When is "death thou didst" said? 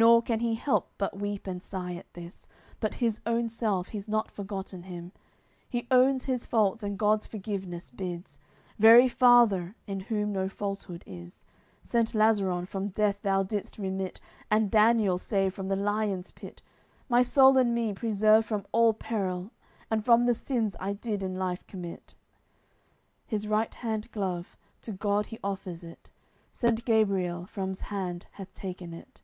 12.90-13.76